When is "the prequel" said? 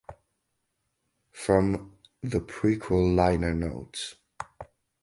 2.23-3.15